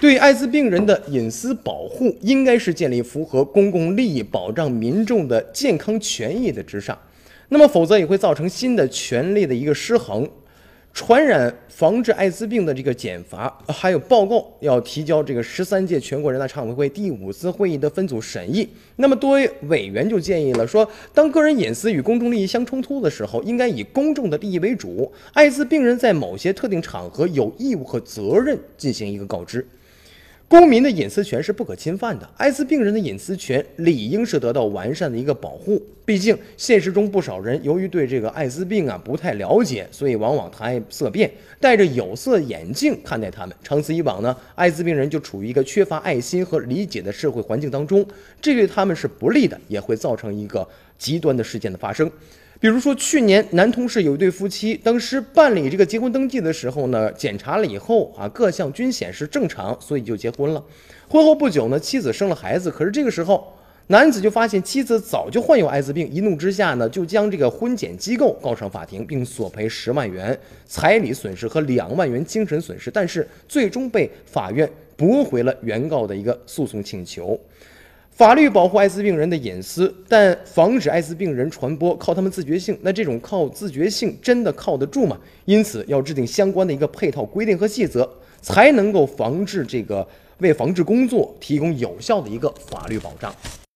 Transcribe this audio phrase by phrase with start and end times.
[0.00, 6.96] 对艾滋病人的隐私保护，应该是建立符合公共利益、保障民众的健康权益的之上。
[7.48, 10.28] 那么，否则也会造成新的权利的一个失衡。
[10.94, 18.68] 传染防治艾滋病的这个检罚，还有报告要提交这个十三届全国人大常委会第五次会议的分组审议。
[18.96, 25.12] 那么多位委员就建议了，说当个人隐私与公众利益相冲突的时候，应该以公众的利益为主。
[25.32, 29.66] 艾滋病人在某些特定场合有义务和责任进行一个告知。
[30.48, 35.80] 公民的隐私权是不可侵犯的，艾滋病人的隐私权理应是得到完善的一个保护。
[36.06, 41.30] 毕竟现实中不少人由于对这个艾滋病啊不太了解，所以往往谈色变，
[41.60, 43.54] 戴着有色眼镜看待他们。
[43.62, 48.02] 长此以往呢，艾滋病人就处于一个缺乏爱心和理解的社会环境当中，
[48.40, 52.10] 这对他们是不利的，也会造成一个极端的事件的发生。
[52.60, 60.64] 比如说，去年南通市有一对夫妻，当时办理这个结婚登记的时候呢，检查了以后啊，各项均显示正常，所以就结婚了。
[61.08, 77.38] 婚后不久呢，妻子生了孩子，可是这个时候，男子就发现妻子早就患有艾滋病，一怒之下呢，就将这个婚检机构告上法庭，并索赔十万元彩礼损失和两万元精神损失，但是最终被法院驳回了原告的一个诉讼请求。
[78.18, 82.76] 法律保护艾滋病人的隐私，但防止艾滋病人传播靠他们自觉性。
[82.82, 85.16] 那这种靠自觉性真的靠得住吗？
[85.44, 88.10] 因此要制定相关的一个配套规定和细则，
[88.42, 90.04] 才能够防治这个
[90.38, 93.32] 为防治工作提供有效的一个法律保障。